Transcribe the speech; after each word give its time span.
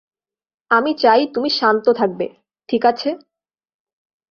আমি 0.71 0.91
চাই 0.93 1.21
তুমি 1.33 1.49
শান্ত 1.59 1.85
থাকবে, 1.99 2.27
ঠিক 2.69 2.83
আছে? 2.85 3.09